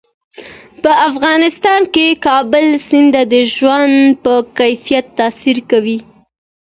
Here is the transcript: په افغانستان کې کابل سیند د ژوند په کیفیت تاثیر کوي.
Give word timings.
په 0.83 0.91
افغانستان 1.09 1.81
کې 1.93 2.07
کابل 2.27 2.65
سیند 2.87 3.15
د 3.31 3.33
ژوند 3.53 3.97
په 4.23 4.33
کیفیت 4.59 5.05
تاثیر 5.19 5.57
کوي. 5.69 5.97